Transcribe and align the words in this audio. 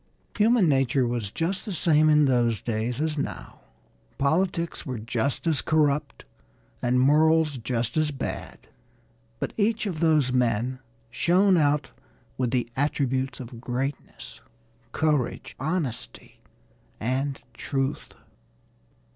Human 0.39 0.67
nature 0.67 1.05
was 1.05 1.29
just 1.29 1.63
the 1.63 1.73
same 1.73 2.09
in 2.09 2.25
those 2.25 2.59
days 2.59 2.99
as 2.99 3.19
now 3.19 3.59
politics 4.17 4.83
were 4.83 4.97
just 4.97 5.45
as 5.45 5.61
corrupt 5.61 6.25
and 6.81 6.99
morals 6.99 7.59
just 7.59 7.95
as 7.97 8.09
bad 8.09 8.65
but 9.39 9.53
each 9.57 9.85
of 9.85 9.99
those 9.99 10.33
men 10.33 10.79
shone 11.11 11.55
out 11.55 11.91
with 12.35 12.49
the 12.49 12.67
attributes 12.75 13.39
of 13.39 13.61
greatness 13.61 14.41
courage, 14.91 15.55
honesty 15.59 16.39
and 16.99 17.43
truth. 17.53 18.15